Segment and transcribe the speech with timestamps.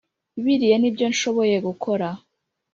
[0.43, 2.07] biriya nibyonshoboye gukora